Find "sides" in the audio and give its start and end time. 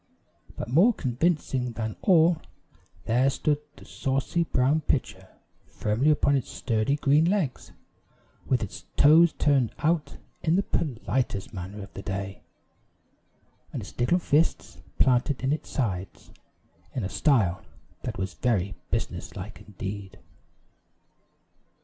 15.69-16.31